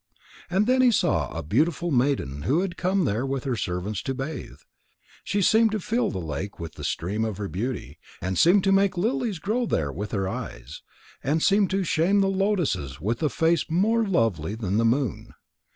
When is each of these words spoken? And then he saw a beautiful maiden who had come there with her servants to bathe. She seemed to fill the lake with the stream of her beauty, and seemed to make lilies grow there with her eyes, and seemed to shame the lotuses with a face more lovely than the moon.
And 0.49 0.65
then 0.65 0.81
he 0.81 0.89
saw 0.89 1.29
a 1.31 1.43
beautiful 1.43 1.91
maiden 1.91 2.41
who 2.41 2.61
had 2.61 2.75
come 2.75 3.05
there 3.05 3.23
with 3.23 3.43
her 3.43 3.55
servants 3.55 4.01
to 4.01 4.15
bathe. 4.15 4.57
She 5.23 5.43
seemed 5.43 5.71
to 5.73 5.79
fill 5.79 6.09
the 6.09 6.17
lake 6.17 6.59
with 6.59 6.73
the 6.73 6.83
stream 6.83 7.23
of 7.23 7.37
her 7.37 7.47
beauty, 7.47 7.99
and 8.19 8.35
seemed 8.35 8.63
to 8.63 8.71
make 8.71 8.97
lilies 8.97 9.37
grow 9.37 9.67
there 9.67 9.91
with 9.91 10.11
her 10.11 10.27
eyes, 10.27 10.81
and 11.23 11.43
seemed 11.43 11.69
to 11.69 11.83
shame 11.83 12.19
the 12.19 12.29
lotuses 12.29 12.99
with 12.99 13.21
a 13.21 13.29
face 13.29 13.69
more 13.69 14.03
lovely 14.03 14.55
than 14.55 14.77
the 14.77 14.85
moon. 14.85 15.35